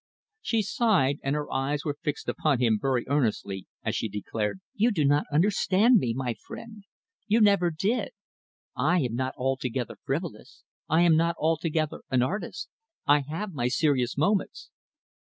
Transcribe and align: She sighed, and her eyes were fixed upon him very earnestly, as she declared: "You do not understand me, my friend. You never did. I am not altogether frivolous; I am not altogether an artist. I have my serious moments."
She 0.41 0.63
sighed, 0.63 1.19
and 1.21 1.35
her 1.35 1.53
eyes 1.53 1.85
were 1.85 1.99
fixed 2.01 2.27
upon 2.27 2.57
him 2.59 2.79
very 2.81 3.05
earnestly, 3.07 3.67
as 3.83 3.95
she 3.95 4.09
declared: 4.09 4.59
"You 4.73 4.89
do 4.89 5.05
not 5.05 5.27
understand 5.31 5.97
me, 5.99 6.11
my 6.15 6.33
friend. 6.33 6.85
You 7.27 7.39
never 7.39 7.69
did. 7.69 8.09
I 8.75 9.01
am 9.01 9.13
not 9.13 9.35
altogether 9.37 9.97
frivolous; 10.03 10.63
I 10.89 11.01
am 11.01 11.15
not 11.15 11.35
altogether 11.37 11.99
an 12.09 12.23
artist. 12.23 12.67
I 13.05 13.19
have 13.19 13.53
my 13.53 13.67
serious 13.67 14.17
moments." 14.17 14.71